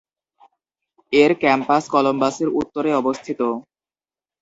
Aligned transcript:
এর 1.13 1.31
ক্যাম্পাস 1.41 1.83
কলম্বাসের 1.93 2.49
উত্তরে 2.59 2.91
অবস্থিত। 2.95 3.39